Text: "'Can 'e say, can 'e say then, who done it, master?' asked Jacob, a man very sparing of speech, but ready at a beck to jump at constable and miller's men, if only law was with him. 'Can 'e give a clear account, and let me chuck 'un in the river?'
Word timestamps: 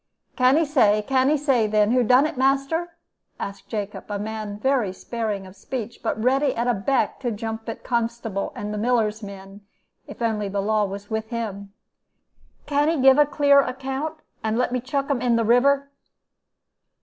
"'Can 0.35 0.57
'e 0.57 0.65
say, 0.65 1.03
can 1.03 1.29
'e 1.29 1.37
say 1.37 1.67
then, 1.67 1.91
who 1.91 2.01
done 2.01 2.25
it, 2.25 2.35
master?' 2.35 2.97
asked 3.39 3.67
Jacob, 3.69 4.05
a 4.09 4.17
man 4.17 4.57
very 4.57 4.91
sparing 4.93 5.45
of 5.45 5.55
speech, 5.55 5.99
but 6.01 6.19
ready 6.19 6.55
at 6.55 6.65
a 6.65 6.73
beck 6.73 7.19
to 7.19 7.29
jump 7.29 7.69
at 7.69 7.83
constable 7.83 8.51
and 8.55 8.71
miller's 8.81 9.21
men, 9.21 9.61
if 10.07 10.19
only 10.19 10.49
law 10.49 10.85
was 10.85 11.11
with 11.11 11.29
him. 11.29 11.71
'Can 12.65 12.89
'e 12.89 12.99
give 12.99 13.19
a 13.19 13.27
clear 13.27 13.59
account, 13.59 14.15
and 14.43 14.57
let 14.57 14.71
me 14.71 14.79
chuck 14.81 15.07
'un 15.11 15.21
in 15.21 15.35
the 15.35 15.45
river?' 15.45 15.91